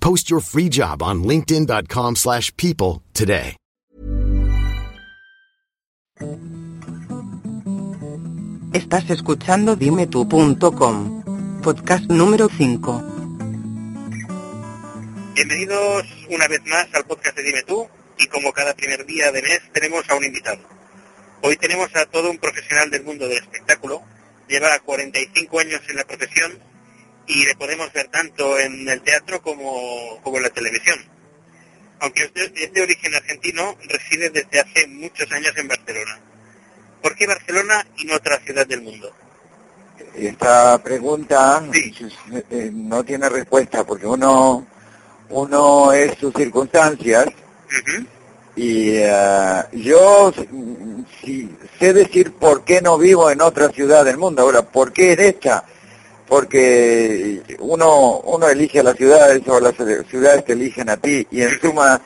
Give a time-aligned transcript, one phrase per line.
[0.00, 3.56] Post your free job on linkedin.com/people slash people today.
[8.72, 11.22] Estás escuchando dimetú.com.
[11.62, 13.02] Podcast número 5.
[15.34, 19.42] Bienvenidos una vez más al podcast de Dime Tú y como cada primer día de
[19.42, 20.60] mes tenemos a un invitado.
[21.42, 24.02] Hoy tenemos a todo un profesional del mundo del espectáculo,
[24.48, 26.58] lleva 45 años en la profesión
[27.26, 30.98] y le podemos ver tanto en el teatro como, como en la televisión.
[32.00, 36.18] Aunque es de, es de origen argentino, reside desde hace muchos años en Barcelona.
[37.02, 39.12] ¿Por qué Barcelona y no otra ciudad del mundo?
[40.14, 41.92] Esta pregunta Sí.
[42.50, 44.66] eh, no tiene respuesta porque uno
[45.28, 47.26] uno es sus circunstancias
[48.56, 50.32] y eh, yo
[51.22, 54.42] sí, sé decir por qué no vivo en otra ciudad del mundo.
[54.42, 55.64] Ahora, ¿por qué en esta?
[56.30, 59.74] Porque uno uno elige las ciudades o las
[60.08, 62.00] ciudades te eligen a ti y en suma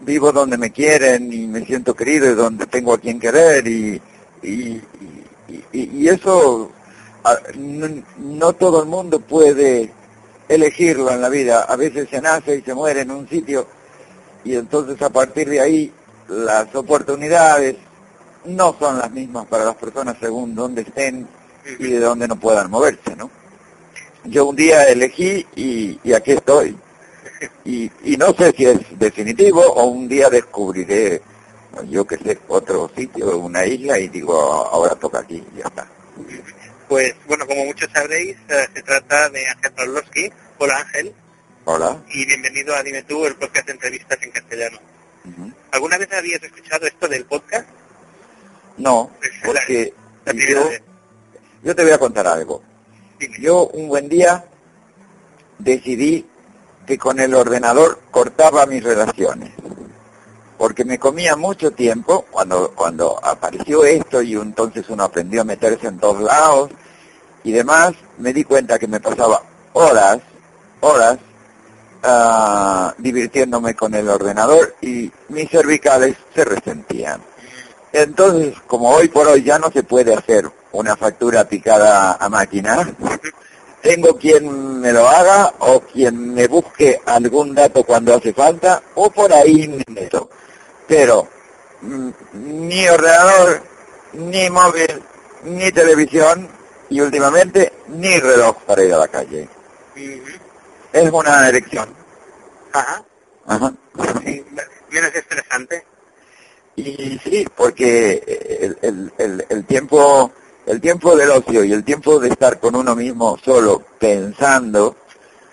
[0.00, 4.02] vivo donde me quieren y me siento querido y donde tengo a quien querer y
[4.42, 4.80] y,
[5.48, 6.72] y- y- eso
[8.18, 9.92] no, todo el mundo puede
[10.48, 11.62] elegirlo en la vida.
[11.64, 13.66] A veces se nace y se muere en un sitio
[14.44, 15.92] y entonces a partir de ahí
[16.28, 17.76] las oportunidades
[18.46, 21.28] no son las mismas para las personas según dónde estén
[21.78, 23.30] y de dónde no puedan moverse, ¿no?
[24.24, 26.76] Yo un día elegí y, y aquí estoy.
[27.64, 31.22] Y, y no sé si es definitivo o un día descubriré,
[31.88, 35.86] yo que sé, otro sitio, una isla y digo, ahora toca aquí y ya está.
[36.88, 40.30] Pues bueno, como muchos sabréis, eh, se trata de Ángel Pavlovsky.
[40.58, 41.14] Hola Ángel,
[41.64, 42.02] Hola.
[42.12, 44.78] y bienvenido a Dime Tú, el podcast de entrevistas en castellano.
[45.24, 45.52] Ujú.
[45.72, 47.68] ¿Alguna vez habías escuchado esto del podcast?
[48.76, 49.94] No, Es la- porque
[50.26, 50.32] la
[51.62, 52.62] yo te voy a contar algo.
[53.38, 54.44] Yo un buen día
[55.58, 56.26] decidí
[56.86, 59.52] que con el ordenador cortaba mis relaciones,
[60.56, 65.88] porque me comía mucho tiempo cuando, cuando apareció esto y entonces uno aprendió a meterse
[65.88, 66.70] en todos lados
[67.44, 69.42] y demás, me di cuenta que me pasaba
[69.74, 70.20] horas,
[70.80, 71.18] horas,
[72.02, 77.20] ah, divirtiéndome con el ordenador y mis cervicales se resentían.
[77.92, 82.88] Entonces, como hoy por hoy ya no se puede hacer una factura picada a máquina,
[83.82, 89.10] tengo quien me lo haga o quien me busque algún dato cuando hace falta o
[89.10, 90.28] por ahí me meto.
[90.86, 91.28] Pero
[91.80, 93.62] mm, ni ordenador,
[94.14, 95.02] ni móvil,
[95.44, 96.48] ni televisión
[96.88, 99.48] y últimamente ni reloj para ir a la calle.
[99.96, 100.32] Ujú.
[100.92, 101.94] Es una elección.
[102.72, 103.04] Ajá.
[103.46, 103.72] Ajá.
[104.24, 104.44] Sí,
[104.90, 105.84] menos estresante.
[106.76, 108.22] Y sí, porque
[108.60, 110.32] el, el, el, el tiempo
[110.70, 114.94] el tiempo del ocio y el tiempo de estar con uno mismo solo pensando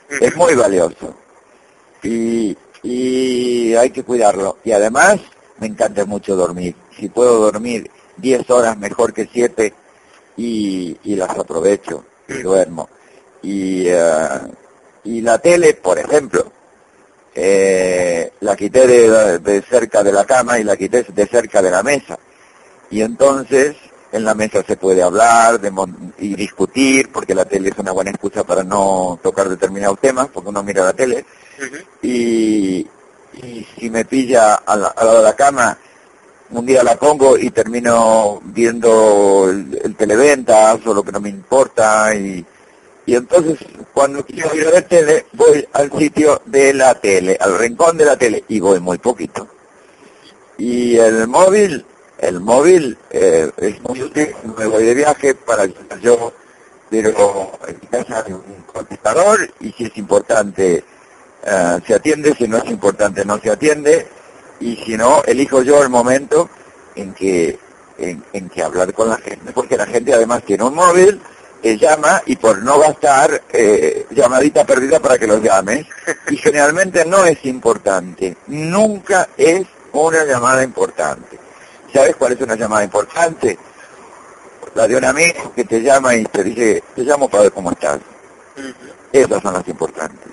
[0.09, 1.15] es muy valioso.
[2.03, 4.57] Y, y hay que cuidarlo.
[4.63, 5.19] Y además
[5.57, 6.75] me encanta mucho dormir.
[6.95, 9.73] Si puedo dormir 10 horas mejor que 7
[10.37, 12.87] y, y las aprovecho y duermo.
[13.41, 14.39] Y, eh,
[15.03, 16.51] y la tele, por ejemplo,
[17.33, 21.71] eh, la quité de, de cerca de la cama y la quité de cerca de
[21.71, 22.19] la mesa.
[22.91, 23.75] Y entonces
[24.17, 27.91] en la mesa se puede hablar de mon- y discutir, porque la tele es una
[27.93, 31.25] buena excusa para no tocar determinados temas, porque uno mira la tele.
[32.01, 32.85] Y,
[33.41, 35.77] y si me pilla la- al lado de la cama,
[36.49, 41.29] un día la pongo y termino viendo el, el televentas o lo que no me
[41.29, 42.45] importa y,
[43.05, 43.57] y entonces
[43.93, 48.05] cuando quiero ir a ver tele voy al sitio de la tele, al rincón de
[48.05, 49.47] la tele y voy muy poquito.
[50.57, 51.85] Y el móvil,
[52.19, 55.65] el móvil eh, es muy útil, me voy de viaje para
[56.01, 56.33] yo,
[56.89, 60.83] pero en casa hay un contestador y si es importante
[61.43, 64.07] eh, se atiende, si no es importante no se atiende.
[64.59, 66.49] Y si no, elijo yo el momento
[66.95, 67.59] en que,
[67.99, 71.21] en, que hablar con la gente, porque la gente además tiene un móvil,
[71.61, 75.85] te llama y por no gastar eh, llamadita perdida para que los llames,
[76.29, 81.37] y generalmente no es importante, nunca es una llamada importante.
[81.93, 83.57] ¿Sabes cuál es una llamada importante?
[84.75, 87.71] La de un amigo que te llama y te dice, te llamo para ver cómo
[87.71, 87.99] estás.
[89.11, 90.31] Esas son las importantes.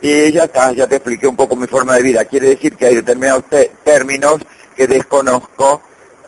[0.00, 2.24] Y ya está, ya te expliqué un poco mi forma de vida.
[2.24, 3.44] Quiere decir que hay determinados
[3.84, 4.38] términos
[4.74, 5.82] que desconozco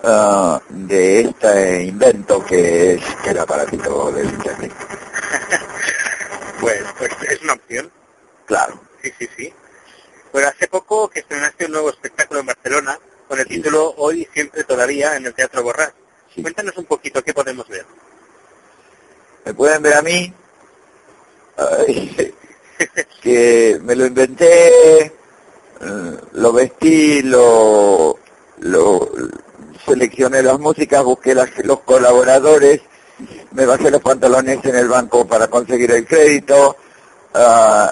[0.04, 4.72] ah, de este invento que es el aparatito del internet.
[6.60, 7.90] pues, pues es una opción.
[8.44, 8.80] Claro.
[9.02, 9.54] Sí, sí, sí.
[10.30, 12.98] Pues hace poco que estrenaste un nuevo espectáculo en Barcelona
[13.32, 15.94] con el título Hoy siempre todavía en el Teatro Borrás.
[16.42, 17.86] Cuéntanos un poquito qué podemos ver.
[19.46, 20.30] Me pueden ver a mí,
[23.22, 25.12] que me lo inventé, eh,
[26.32, 28.18] lo vestí, lo,
[28.58, 29.10] lo
[29.86, 32.82] seleccioné las músicas, busqué las, los colaboradores,
[33.52, 36.76] me bajé los pantalones en el banco para conseguir el crédito,
[37.34, 37.86] uh,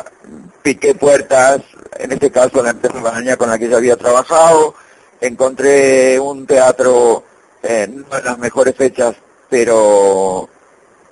[0.61, 1.63] piqué puertas,
[1.99, 4.75] en este caso la empresa Banaña con la que ya había trabajado,
[5.21, 7.25] encontré un teatro
[7.63, 9.15] en las mejores fechas,
[9.49, 10.49] pero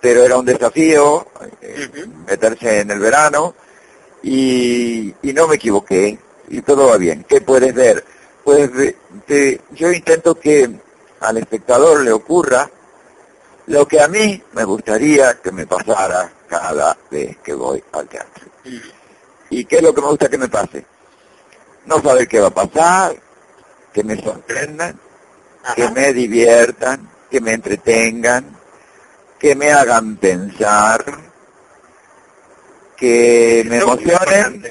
[0.01, 1.27] pero era un desafío
[1.61, 1.89] eh,
[2.29, 3.55] meterse en el verano
[4.23, 6.19] y, y, no me equivoqué
[6.49, 7.25] y todo va bien.
[7.29, 8.05] ¿Qué puedes ver?
[8.45, 8.71] Pues
[9.73, 10.71] yo intento que
[11.21, 12.71] al espectador le ocurra
[13.67, 18.47] lo que a mí me gustaría que me pasara cada vez que voy al teatro.
[19.51, 20.85] ¿Y qué es lo que me gusta que me pase?
[21.87, 23.17] No saber qué va a pasar,
[23.93, 24.99] que me sorprendan,
[25.75, 28.57] que me diviertan, que me entretengan,
[29.39, 31.05] que me hagan pensar,
[32.97, 34.63] que me emocionen,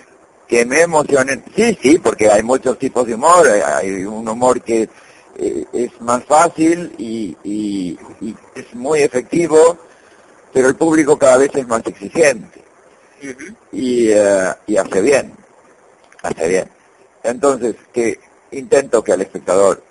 [0.47, 1.43] que me emocionen.
[1.55, 4.89] Sí, sí, porque hay muchos tipos de humor, hay un humor que
[5.39, 7.97] eh, es más fácil y, y,
[8.55, 9.77] es muy efectivo,
[10.51, 12.63] pero el público cada vez es más exigente.
[13.71, 15.33] Y, uh, y hace bien,
[16.21, 16.69] hace bien.
[17.23, 18.19] Entonces, que
[18.51, 19.81] intento que al espectador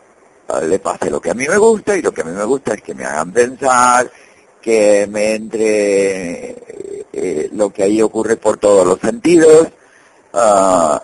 [0.49, 2.45] uh, le pase lo que a mí me gusta y lo que a mí me
[2.45, 4.11] gusta es que me hagan pensar,
[4.61, 6.57] que me entre
[7.13, 9.69] eh, lo que ahí ocurre por todos los sentidos,
[10.33, 10.99] uh,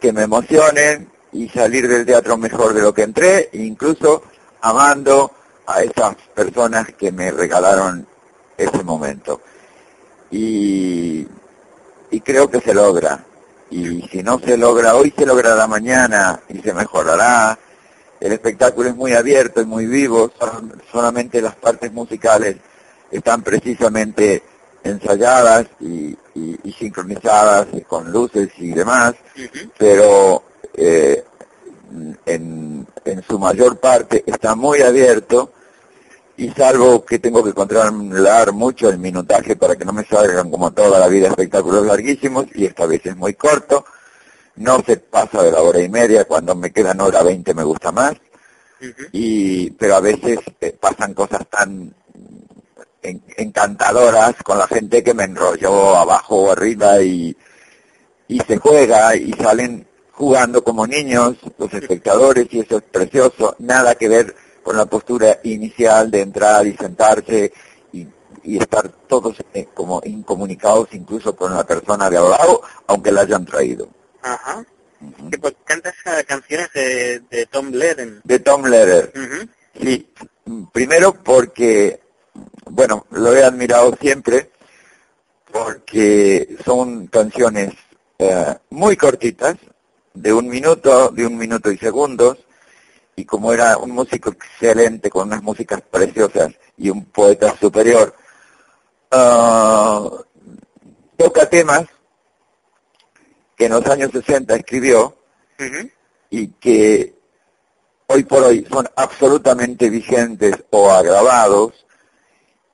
[0.00, 4.22] que me emocionen y salir del teatro mejor de lo que entré, incluso
[4.60, 5.30] amando
[5.66, 8.06] a esas personas que me regalaron
[8.56, 9.40] ese momento.
[10.30, 11.26] Y,
[12.10, 13.24] y creo que se logra.
[13.70, 17.58] Y si no se logra hoy, se logrará mañana y se mejorará.
[18.20, 20.30] El espectáculo es muy abierto y muy vivo,
[20.90, 22.56] solamente las partes musicales
[23.10, 24.42] están precisamente
[24.82, 26.16] ensayadas y,
[26.78, 29.14] sincronizadas con luces y demás,
[29.78, 30.42] pero
[30.74, 31.24] eh,
[32.26, 32.86] en,
[33.28, 35.52] su mayor parte está muy abierto
[36.36, 40.72] y salvo que tengo que controlar mucho el minutaje para que no me salgan como
[40.72, 43.84] toda la vida espectáculos larguísimos y esta vez es muy corto,
[44.56, 47.92] no se pasa de la hora y media, cuando me quedan hora veinte me gusta
[47.92, 48.14] más,
[49.12, 51.94] y pero a veces eh, pasan cosas tan
[53.02, 57.36] encantadoras con la gente que me enrolló abajo o arriba y,
[58.28, 63.94] y se juega y salen jugando como niños los espectadores y eso es precioso, nada
[63.94, 64.34] que ver
[64.64, 67.52] con la postura inicial de entrar y sentarse
[67.92, 68.08] y,
[68.42, 73.20] y estar todos eh, como incomunicados incluso con la persona de al lado, aunque la
[73.20, 73.88] hayan traído.
[74.22, 74.64] Ajá.
[75.40, 75.94] pues, ¿Cantas
[76.26, 78.22] canciones de, de Tom Leder?
[78.24, 79.12] De Tom Leder.
[79.80, 80.08] Sí,
[80.72, 82.00] primero porque
[82.66, 84.50] bueno, lo he admirado siempre
[85.52, 87.74] porque son canciones
[88.18, 89.56] eh, muy cortitas,
[90.12, 92.38] de un minuto, de un minuto y segundos,
[93.16, 98.14] y como era un músico excelente con unas músicas preciosas y un poeta superior,
[99.12, 100.18] uh,
[101.16, 101.84] toca temas
[103.56, 105.16] que en los años 60 escribió
[106.30, 107.14] y que
[108.08, 111.86] hoy por hoy son absolutamente vigentes o agravados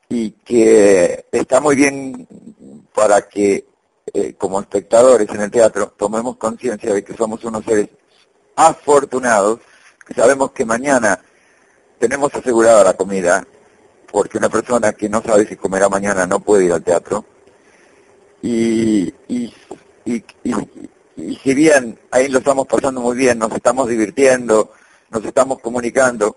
[0.09, 2.27] y que está muy bien
[2.95, 3.67] para que
[4.13, 7.89] eh, como espectadores en el teatro tomemos conciencia de que somos unos seres
[8.57, 9.61] afortunados,
[10.15, 11.21] sabemos que mañana
[11.99, 13.47] tenemos asegurada la comida,
[14.11, 17.25] porque una persona que no sabe si comerá mañana no puede ir al teatro,
[18.43, 19.55] y, y,
[20.05, 20.25] y,
[21.17, 24.73] y si bien ahí lo estamos pasando muy bien, nos estamos divirtiendo,
[25.11, 26.37] nos estamos comunicando,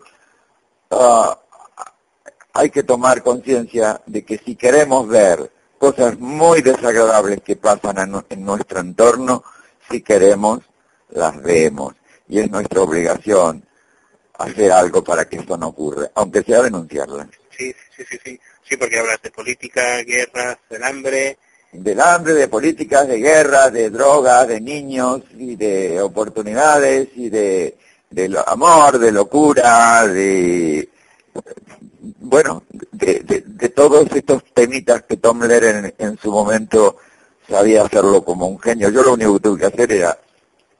[0.90, 1.32] uh,
[2.54, 8.46] hay que tomar conciencia de que si queremos ver cosas muy desagradables que pasan en,
[8.46, 9.44] nuestro entorno,
[9.90, 10.60] si queremos,
[11.10, 11.94] las vemos.
[12.28, 13.64] Y es nuestra obligación
[14.34, 17.28] hacer algo para que esto no ocurra, aunque sea denunciarla.
[17.56, 21.38] Sí, sí, sí, sí, sí, porque hablas de política, guerras, del hambre.
[21.72, 27.78] Del hambre, de políticas, de guerras, de drogas, de niños y de oportunidades y de,
[28.10, 30.90] de amor, de locura, de
[32.20, 36.98] bueno, de, de, todos estos temitas que Tom Lehrer en, su momento
[37.48, 38.90] sabía hacerlo como un genio.
[38.90, 40.18] Yo lo único que tuve que hacer era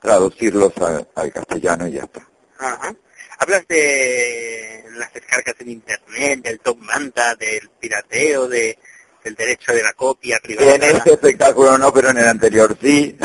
[0.04, 0.74] traducirlos
[1.16, 2.28] al castellano y ya está.
[2.60, 2.94] Ajá.
[3.40, 8.78] Hablas de las descargas en internet, del top manta, del pirateo, de,
[9.24, 10.76] del derecho de la copia privada.
[10.76, 13.18] En este espectáculo no, pero en el anterior sí.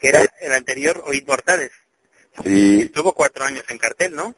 [0.00, 1.70] que era el anterior o Inmortales.
[2.44, 2.82] Sí.
[2.82, 4.34] Estuvo cuatro años en cartel, ¿no?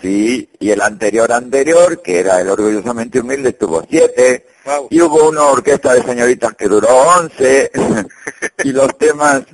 [0.00, 4.46] Sí, y el anterior anterior, que era el orgullosamente humilde, tuvo siete.
[4.90, 7.70] Y hubo una orquesta de señoritas que duró once.
[8.64, 9.44] y los temas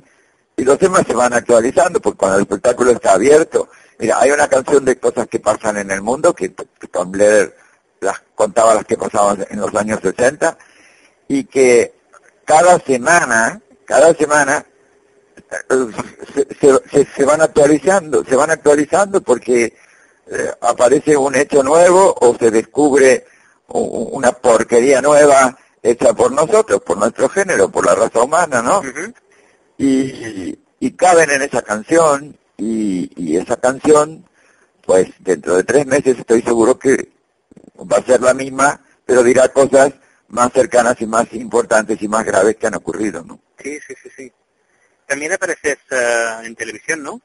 [0.55, 3.69] y los temas se van actualizando, porque cuando el espectáculo está abierto.
[3.99, 7.55] Mira, hay una canción de cosas que pasan en el mundo, que, Tom Blair
[8.01, 10.57] las contaba las que pasaban en los años 60,
[11.27, 11.93] y que
[12.45, 14.65] cada semana, cada semana,
[16.61, 19.73] se, se van actualizando, se van actualizando porque
[20.27, 23.25] eh, aparece un hecho nuevo o se descubre
[23.67, 28.81] una porquería nueva hecha por nosotros, por nuestro género, por la raza humana, ¿no?
[29.83, 34.25] Y, y, caben en esa canción y, y esa canción,
[34.85, 37.11] pues dentro de tres meses estoy seguro que
[37.79, 39.93] va a ser la misma, pero dirá cosas
[40.29, 43.39] más cercanas y más importantes y más graves que han ocurrido, ¿no?
[43.61, 44.31] Sí, sí, sí, sí.
[45.05, 47.21] También apareces uh, en televisión, ¿no?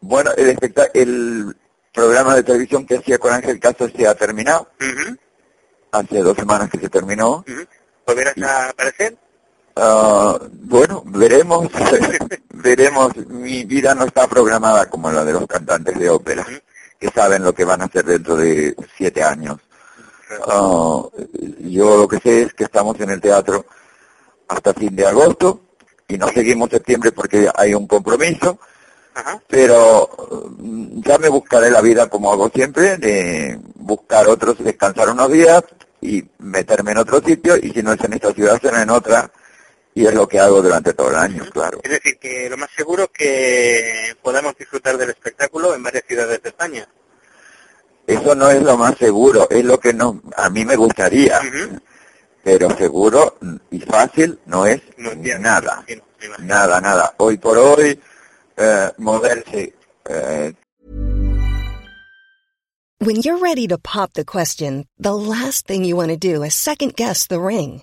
[0.00, 0.58] Bueno, el,
[0.94, 1.56] el
[1.92, 4.68] programa de televisión que hacía con Ángel Castro se ha terminado.
[5.92, 7.44] Hace dos semanas que se terminó.
[8.04, 9.16] ¿Volverás a aparecer?
[9.76, 11.68] Ah, bueno, veremos,
[12.50, 13.16] veremos.
[13.28, 16.46] Mi vida no está programada como la de los cantantes de ópera,
[16.98, 19.58] que saben lo que van a hacer dentro de siete años.
[20.46, 21.02] Ah,
[21.60, 23.66] yo lo que sé es que estamos en el teatro
[24.48, 25.60] hasta fin de agosto
[26.08, 28.58] y no seguimos septiembre porque hay un compromiso
[29.48, 30.08] pero
[30.58, 35.62] mm, ya me buscaré la vida como hago siempre, de buscar otros, descansar unos días
[36.00, 39.30] y meterme en otro sitio, y si no es en esta ciudad, será en otra,
[39.94, 41.80] y es lo que hago durante todo el año, claro.
[41.82, 46.42] Es decir, que lo más seguro es que podamos disfrutar del espectáculo en varias ciudades
[46.42, 46.88] de España.
[48.06, 51.40] Eso no es lo más seguro, es lo que no, a mí me gustaría,
[52.42, 53.38] pero seguro
[53.70, 55.84] y fácil no es nada,
[56.40, 57.14] nada, nada.
[57.18, 58.00] Hoy por hoy
[58.58, 59.72] uh, moverse.
[60.08, 60.52] Uh,
[62.98, 66.54] when you're ready to pop the question, the last thing you want to do is
[66.54, 67.82] second guess the ring.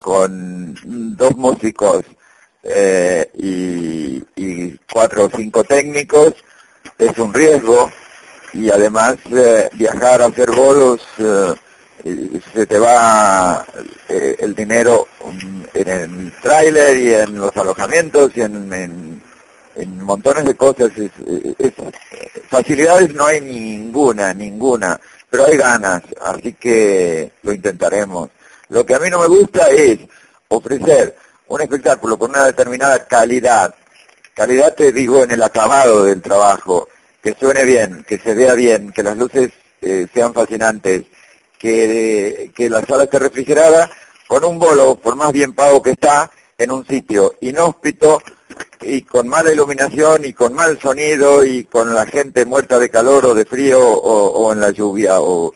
[0.00, 0.74] Con
[1.16, 2.04] dos músicos
[2.62, 6.34] eh, y, cuatro o cinco técnicos
[6.98, 7.90] es un riesgo
[8.52, 11.54] y además eh, viajar a hacer bolos eh,
[12.52, 13.64] se te va
[14.08, 15.06] eh, el dinero
[15.74, 19.22] en el tráiler y en los alojamientos y en, en
[19.76, 20.90] en montones de cosas.
[22.48, 28.30] facilidades no hay ninguna, ninguna, pero hay ganas, así que lo intentaremos.
[28.70, 29.98] Lo que a mí no me gusta es
[30.48, 31.16] ofrecer
[31.48, 33.74] un espectáculo con una determinada calidad.
[34.34, 36.88] Calidad te digo en el acabado del trabajo
[37.22, 39.50] que suene bien, que se vea bien, que las luces
[39.82, 41.04] eh, sean fascinantes,
[41.58, 43.90] que, que la sala esté refrigerada,
[44.26, 48.22] con un bolo, por más bien pago que está, en un sitio inhóspito
[48.82, 53.26] y con mala iluminación y con mal sonido y con la gente muerta de calor
[53.26, 55.54] o de frío o, en la lluvia o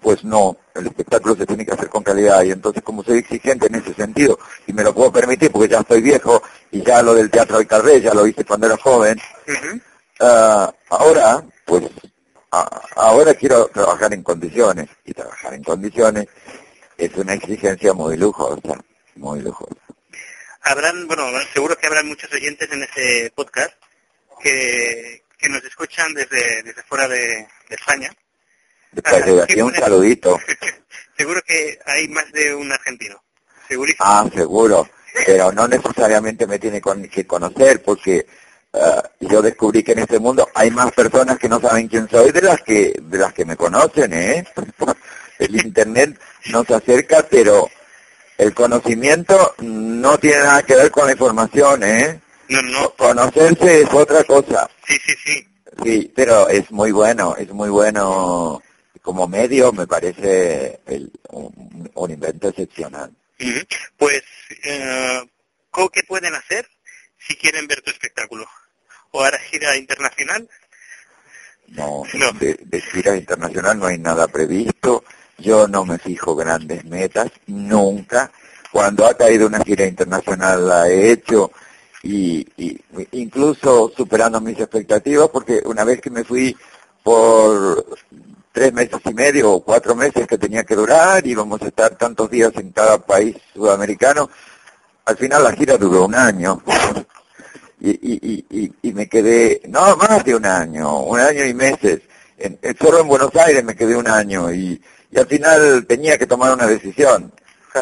[0.00, 3.66] pues no, el espectáculo se tiene que hacer con calidad y entonces como soy exigente
[3.66, 7.14] en ese sentido y me lo puedo permitir porque ya estoy viejo y ya lo
[7.14, 9.18] del teatro de Carré ya lo hice cuando era joven,
[10.20, 11.84] ah, ahora pues
[12.50, 16.26] ahora quiero trabajar en condiciones y trabajar en condiciones
[16.96, 18.80] es una exigencia muy lujosa,
[19.16, 19.76] muy lujosa
[20.68, 23.72] habrán, bueno, seguro que habrán muchos oyentes en ese podcast
[24.42, 28.10] que, que nos escuchan desde, desde fuera de, España.
[28.92, 30.38] De un saludito.
[31.16, 33.22] seguro que hay más de un argentino,
[33.68, 34.04] segurísimo.
[34.04, 34.88] Ah, seguro,
[35.26, 36.80] pero no necesariamente me tiene
[37.10, 38.26] que conocer porque
[38.72, 42.30] uh, yo descubrí que en este mundo hay más personas que no saben quién soy
[42.30, 44.44] de las que de las que me conocen, ¿eh?
[45.38, 47.68] El internet nos acerca, pero
[48.36, 52.20] el conocimiento no tiene nada que ver con la información, ¿eh?
[52.48, 52.90] No, no.
[52.90, 54.68] Conocerse es otra cosa.
[54.86, 55.48] Sí, sí, sí.
[55.84, 58.60] Sí, pero es muy bueno, es muy bueno
[59.08, 60.80] como medio, me parece
[61.30, 63.10] un, invento excepcional.
[63.96, 64.22] Pues,
[64.64, 65.22] eh,
[65.94, 66.68] ¿qué pueden hacer
[67.16, 68.46] si quieren ver tu espectáculo?
[69.12, 70.46] ¿O hará gira internacional?
[71.68, 72.02] No,
[72.38, 75.02] De, de gira internacional no hay nada previsto.
[75.38, 78.30] Yo no me fijo grandes metas, nunca.
[78.70, 81.50] Cuando ha caído una gira internacional la he hecho
[82.02, 82.46] y,
[83.12, 86.54] incluso superando mis expectativas porque una vez que me fui
[87.02, 87.86] por
[88.58, 91.94] tres meses y medio o cuatro meses que tenía que durar, y íbamos a estar
[91.94, 94.28] tantos días en cada país sudamericano,
[95.04, 96.60] al final la gira duró un año.
[97.80, 102.00] Y, y, y, me quedé, no, más de un año, un año y meses.
[102.36, 106.26] En, solo en Buenos Aires me quedé un año y, y al final tenía que
[106.26, 107.32] tomar una decisión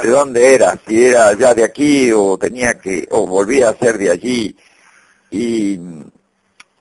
[0.02, 3.96] de dónde era, si era ya de aquí o tenía que, o volvía a ser
[3.96, 4.54] de allí,
[5.30, 5.80] y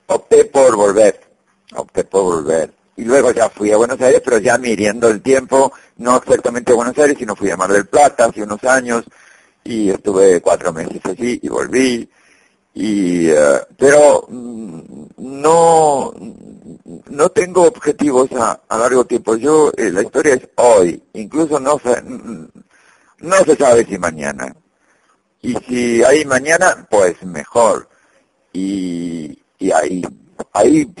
[0.08, 1.18] opté por volver,
[1.74, 2.75] opté por volver.
[2.96, 6.76] Y luego ya fui a Buenos Aires, pero ya midiendo el tiempo, no exactamente a
[6.76, 9.04] Buenos Aires, sino fui a Mar del Plata hace unos años,
[9.64, 12.08] y estuve cuatro meses allí, y volví,
[12.74, 14.80] y eh, pero mm,
[15.16, 16.12] no
[17.06, 19.36] no tengo objetivos a, largo tiempo.
[19.36, 24.54] Yo eh, la historia es hoy incluso no se, no se sabe si mañana.
[25.42, 27.88] Y si hay mañana pues mejor.
[28.52, 30.02] Y, y hay
[30.56, 30.92] hay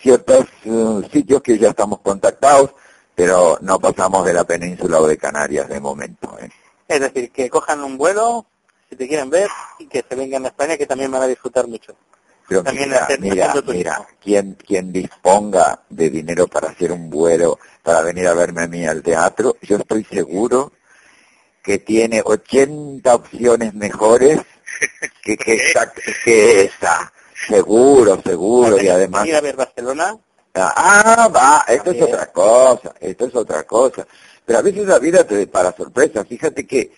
[0.00, 2.70] ciertos uh, sitios que ya estamos contactados
[3.14, 6.50] pero no pasamos de la península o de Canarias de momento ¿eh?
[6.88, 8.46] es decir que cojan un vuelo
[8.88, 11.66] si te quieren ver, y que se vengan a España, que también van a disfrutar
[11.66, 11.94] mucho.
[12.48, 18.28] Pero también mira, mira, quien, quien disponga de dinero para hacer un vuelo, para venir
[18.28, 20.72] a verme a mí al teatro, yo estoy seguro
[21.60, 24.40] que tiene 80 opciones mejores
[25.24, 25.92] que, que, esa,
[26.24, 27.12] que esa.
[27.48, 29.26] Seguro, seguro, y además...
[29.26, 30.16] ¿Ir a ver Barcelona?
[30.54, 34.06] Ah, va, esto es otra cosa, esto es otra cosa.
[34.44, 36.24] Pero a veces la vida te depara sorpresa.
[36.24, 36.92] Fíjate que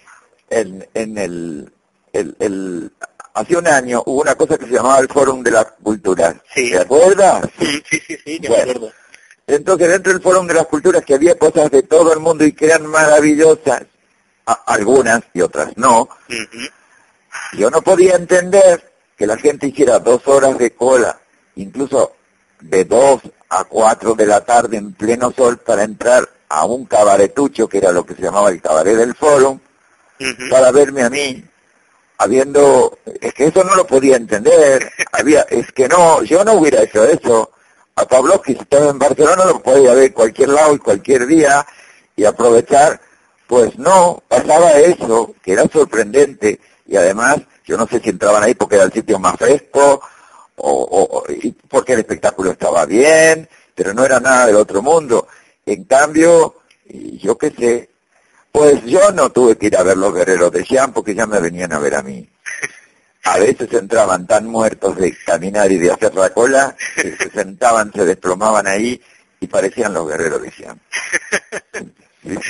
[0.48, 1.72] en, en el
[2.12, 2.92] el, el,
[3.34, 6.34] hace un año hubo una cosa que se llamaba el Fórum de la Cultura.
[6.54, 6.70] Sí.
[6.70, 7.48] ¿Te acuerdas?
[7.58, 8.92] Sí, sí, sí, sí me acuerdo.
[9.46, 12.52] Entonces dentro del Fórum de las Culturas que había cosas de todo el mundo y
[12.52, 13.82] que eran maravillosas,
[14.66, 16.08] algunas y otras no,
[17.52, 21.18] yo no podía entender que la gente hiciera dos horas de cola,
[21.56, 22.12] incluso
[22.60, 27.68] de dos a cuatro de la tarde en pleno sol para entrar a un cabaretucho,
[27.68, 29.58] que era lo que se llamaba el cabaret del Fórum,
[30.50, 31.44] para verme a mí,
[32.18, 36.82] habiendo, es que eso no lo podía entender, había, es que no, yo no hubiera
[36.82, 37.52] hecho eso.
[37.96, 41.66] A Pablo, que estaba en Barcelona, lo podía ver cualquier lado y cualquier día
[42.14, 43.00] y aprovechar.
[43.48, 46.60] Pues no, pasaba eso, que era sorprendente.
[46.86, 50.00] Y además, yo no sé si entraban ahí porque era el sitio más fresco
[50.56, 51.24] o, o
[51.68, 55.28] porque el espectáculo estaba bien, pero no era nada del otro mundo.
[55.66, 57.90] En cambio, yo qué sé,
[58.50, 61.40] pues yo no tuve que ir a ver los guerreros de Jean porque ya me
[61.40, 62.26] venían a ver a mí.
[63.24, 67.92] A veces entraban tan muertos de caminar y de hacer la cola que se sentaban,
[67.92, 68.98] se desplomaban ahí
[69.40, 70.80] y parecían los guerreros de Jean.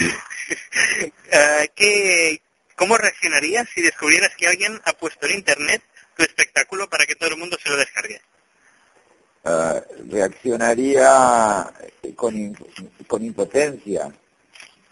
[1.31, 1.65] Ah,
[2.79, 5.83] ¿Cómo reaccionarías si descubrieras que alguien ha puesto en internet
[6.17, 8.21] tu espectáculo para que todo el mundo se lo descargue?
[9.45, 11.73] Ah, reaccionaría
[12.17, 12.57] con,
[13.07, 14.13] con impotencia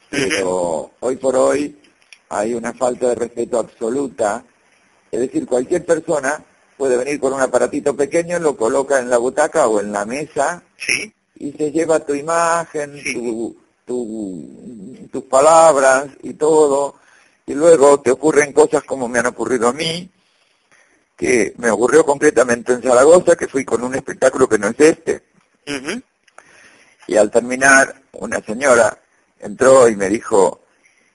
[0.08, 1.76] pero hoy por hoy
[2.28, 4.44] hay una falta de respeto absoluta.
[5.10, 6.42] Es decir, cualquier persona
[6.76, 10.62] puede venir con un aparatito pequeño, lo coloca en la butaca o en la mesa
[10.76, 11.12] Sí.
[11.36, 17.00] y se lleva tu imagen, tu, tu- tus palabras y todo,
[17.46, 20.10] y luego te ocurren cosas como me han ocurrido a mí,
[21.16, 25.22] que me ocurrió concretamente en Zaragoza, que fui con un espectáculo que no es este,
[27.06, 28.98] y al terminar una señora
[29.40, 30.62] entró y me dijo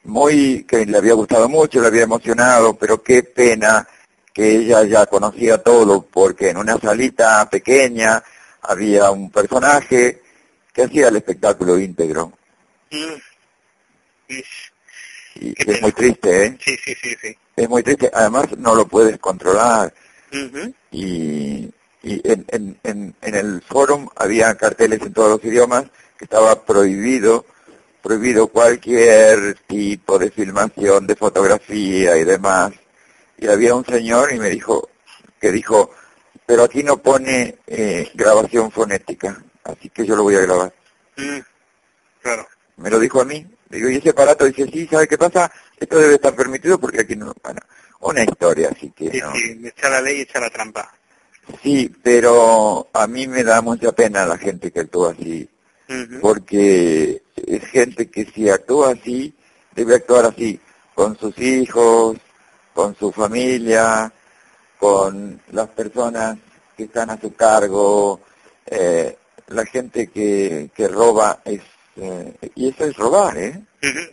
[0.03, 3.87] muy que le había gustado mucho, le había emocionado, pero qué pena
[4.33, 8.23] que ella ya conocía todo, porque en una salita pequeña
[8.61, 10.21] había un personaje
[10.73, 12.31] que hacía el espectáculo íntegro.
[12.89, 14.35] Mm.
[15.35, 15.79] Y es pena.
[15.81, 16.57] muy triste, ¿eh?
[16.63, 17.37] Sí, sí, sí, sí.
[17.55, 18.09] Es muy triste.
[18.13, 19.93] Además no lo puedes controlar.
[20.33, 20.73] Ujú.
[20.91, 21.69] y,
[22.03, 25.83] y en, en, en, en el fórum había carteles en todos los idiomas
[26.17, 27.45] que estaba prohibido
[28.01, 32.71] prohibido cualquier tipo de filmación de fotografía y demás
[33.37, 34.89] y había un señor y me dijo
[35.39, 35.91] que dijo
[36.45, 40.73] pero aquí no pone eh, grabación fonética así que yo lo voy a grabar
[41.17, 41.39] Mm.
[42.21, 42.47] Claro.
[42.77, 45.97] me lo dijo a mí digo y ese aparato dice sí sabe qué pasa esto
[45.97, 47.61] debe estar permitido porque aquí no bueno
[48.01, 49.31] una historia así que Sí, no.
[49.33, 50.91] sí, echa la ley echa la trampa.
[51.63, 55.47] Sí, pero a mí me da mucha pena la gente que actúa así,
[56.21, 59.33] porque es gente que si actúa así,
[59.75, 60.59] debe actuar así,
[60.93, 62.17] con sus hijos,
[62.73, 64.11] con su familia,
[64.79, 66.37] con las personas
[66.77, 68.21] que están a su cargo,
[68.65, 71.61] eh, la gente que, que roba es,
[71.97, 73.61] eh, y eso es robar, ¿eh?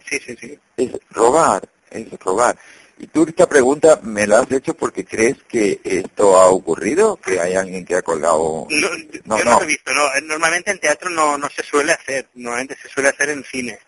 [0.09, 0.59] Sí, sí, sí.
[0.77, 2.59] es robar, es robar.
[3.01, 7.39] Y tú esta pregunta me la has hecho porque crees que esto ha ocurrido, que
[7.41, 8.67] hay alguien que ha colgado...
[8.71, 8.89] No,
[9.25, 9.59] No, yo no, no.
[9.59, 10.07] lo he visto, no.
[10.15, 13.79] Eh, Normalmente en teatro no, no se suele hacer, normalmente se suele hacer en cine.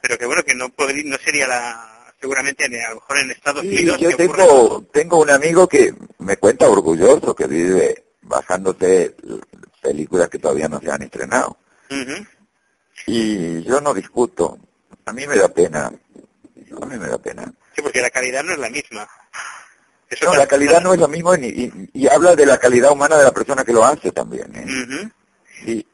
[0.00, 3.30] Pero que bueno, que no podría, no sería la, seguramente en- a lo mejor en
[3.32, 3.98] Estados Sí, Unidos.
[4.00, 9.14] yo ocurre- tengo, tengo un amigo que me cuenta orgulloso que vive bajándose
[9.82, 11.58] películas que todavía no se han estrenado.
[13.06, 14.58] Y yo no discuto,
[15.04, 17.44] a mí me da pena, a mí me da pena.
[17.74, 19.08] Sí, porque la calidad no es la misma.
[20.08, 22.92] Eso No, la calidad no es lo mismo ni- y, y habla de la calidad
[22.92, 24.54] humana de la persona que lo hace también.
[24.54, 24.64] ¿eh?
[24.64, 25.10] Ujú.
[25.64, 25.86] Sí.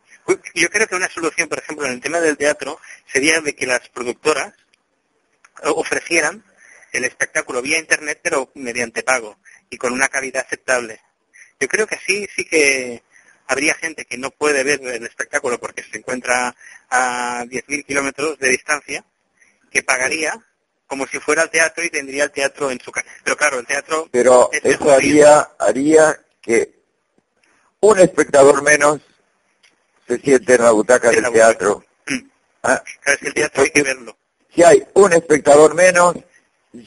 [0.55, 3.67] Yo creo que una solución, por ejemplo, en el tema del teatro, sería de que
[3.67, 4.55] las productoras
[5.65, 6.45] ofrecieran
[6.93, 9.39] el espectáculo vía internet, pero mediante pago
[9.71, 11.01] y con una calidad aceptable.
[11.59, 13.03] Yo creo que así sí que
[13.47, 16.55] habría gente que no puede ver el espectáculo porque se encuentra
[16.91, 19.05] a 10.000 kilómetros de distancia,
[19.71, 20.39] que pagaría
[20.87, 23.07] como si fuera al teatro y tendría el teatro en su casa.
[23.25, 24.09] Pero claro, el teatro...
[24.13, 26.75] Pero es eso haría, haría que
[27.81, 29.01] un espectador menos
[30.07, 31.49] se siente en la butaca del la butaca.
[31.49, 31.85] teatro.
[32.63, 34.17] Ah, Claro, es que el teatro hay que verlo,
[34.55, 36.15] Si hay un espectador menos,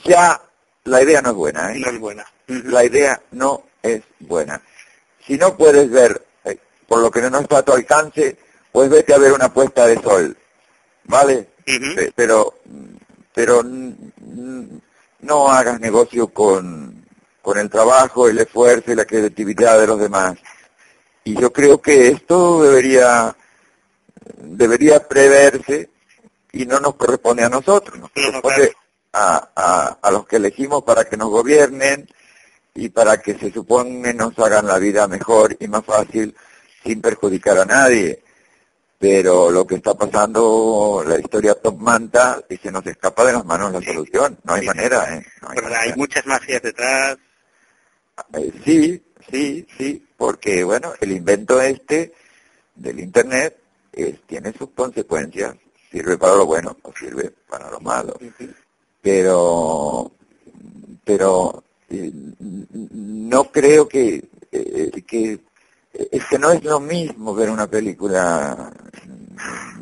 [0.05, 0.41] ya
[0.83, 1.73] la idea no es buena.
[1.73, 1.79] ¿eh?
[1.79, 2.25] no es buena.
[2.47, 4.61] La idea no es buena.
[5.25, 6.23] Si no puedes ver,
[6.87, 8.37] por lo que no está a tu alcance,
[8.71, 10.37] pues vete a ver una puesta de sol.
[11.05, 11.49] ¿Vale?
[12.15, 12.55] Pero,
[13.33, 17.05] pero no hagas negocio con,
[17.41, 20.37] con el trabajo, el esfuerzo y la creatividad de los demás.
[21.23, 23.35] Y yo creo que esto debería,
[24.37, 25.89] debería preverse
[26.51, 28.75] y no nos corresponde a nosotros, nos No, no, corresponde
[29.13, 32.07] a, a, a los que elegimos para que nos gobiernen
[32.73, 36.35] y para que se supone nos hagan la vida mejor y más fácil
[36.85, 38.21] sin perjudicar a nadie.
[38.97, 43.45] Pero lo que está pasando, la historia top manta y se nos escapa de las
[43.45, 44.37] manos la solución.
[44.43, 44.67] No hay Sí.
[44.67, 45.25] manera, ¿eh?
[45.41, 45.81] No hay manera.
[45.81, 47.17] hay muchas magias detrás.
[48.33, 52.13] Eh, sí, sí, sí, porque bueno, el invento este
[52.75, 53.57] del Internet
[53.91, 55.55] es- tiene sus consecuencias,
[55.91, 58.17] sirve para lo bueno o sirve para lo malo,
[59.01, 60.11] pero
[61.03, 65.39] pero eh, no creo que eh, que
[66.11, 68.71] es que no es lo mismo ver una película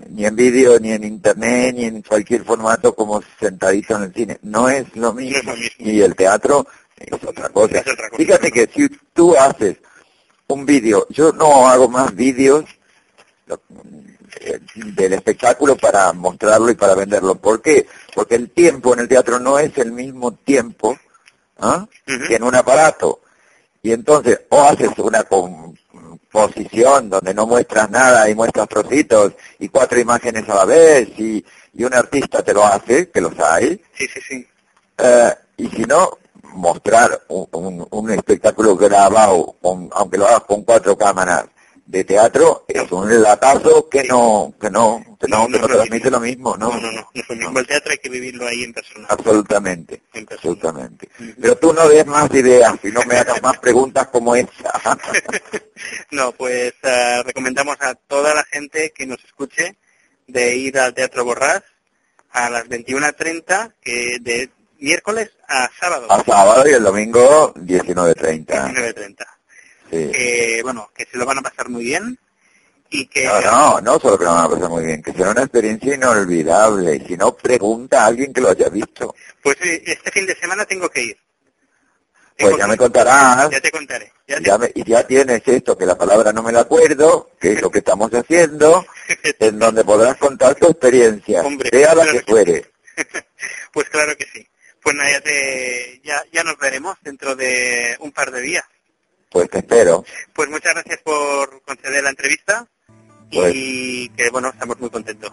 [0.09, 4.39] ni en vídeo, ni en internet, ni en cualquier formato como sentadito en el cine.
[4.43, 5.51] No es lo mismo.
[5.51, 5.75] lo mismo.
[5.79, 7.77] Y el teatro es otra cosa.
[7.77, 8.17] Es otra cosa.
[8.17, 9.77] Fíjate que si tú haces
[10.47, 12.65] un vídeo, yo no hago más vídeos
[14.41, 17.35] eh, del espectáculo para mostrarlo y para venderlo.
[17.35, 17.87] ¿Por qué?
[18.13, 20.97] Porque el tiempo en el teatro no es el mismo tiempo
[21.59, 21.87] ¿ah?
[22.05, 23.21] Que en un aparato.
[23.81, 25.23] Y entonces, o haces una
[26.33, 31.45] composición donde no muestras nada y muestras trocitos y cuatro imágenes a la vez y,
[31.73, 34.47] y un artista te lo hace, que los hay, Sí, sí, sí.
[34.97, 36.09] eh, y si no,
[36.55, 41.45] mostrar un, un- un espectáculo grabado, con- aunque lo hagas con cuatro cámaras,
[41.85, 46.19] de teatro es un latazo que no que no que no, que no transmite lo
[46.19, 47.59] mismo no no no no, no, mismo.
[47.59, 49.07] el teatro hay que vivirlo ahí en persona.
[49.09, 51.09] Absolutamente absolutamente.
[51.39, 54.49] Pero tú no des más ideas y no me hagas más preguntas como esa
[56.11, 59.75] no pues uh, recomendamos a toda la gente que nos escuche
[60.27, 61.63] de ir al Teatro Borrás
[62.31, 66.11] a las 21.30 que de miércoles a sábado.
[66.11, 69.25] A sábado y el domingo 19.30 19.30
[70.11, 72.17] que, bueno, que se lo van a pasar muy bien
[72.89, 73.25] y que...
[73.25, 75.95] No, no, no solo que lo van a pasar muy bien, que será una experiencia
[75.95, 77.03] inolvidable.
[77.07, 79.15] Si no, pregunta a alguien que lo haya visto.
[79.41, 81.17] Pues este fin de semana tengo que ir.
[82.37, 83.49] pues ya me contarás.
[83.49, 84.13] Ya te contaré.
[84.27, 87.69] Ya, y ya tienes esto, que la palabra no me la acuerdo, que es lo
[87.69, 88.85] que estamos haciendo,
[89.39, 92.71] en donde podrás contar tu experiencia, Hombre, sea la que fuere.
[93.73, 94.47] pues claro que sí.
[94.81, 95.21] Pues nada, ya,
[96.03, 98.65] ya, ya nos veremos dentro de un par de días.
[99.33, 100.05] Pues te espero.
[100.31, 102.67] Pues muchas gracias por conceder la entrevista
[103.31, 105.31] y pues- que bueno, estamos muy contentos.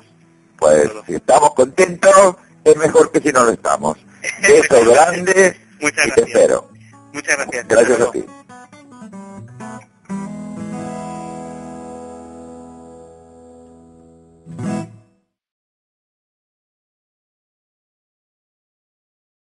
[0.58, 3.98] Pues si estamos contentos, es mejor que si no lo estamos.
[4.42, 6.14] Beso grande muchas y gracias.
[6.14, 6.70] te espero.
[7.12, 7.68] Muchas gracias.
[7.68, 8.24] Gracias a ti.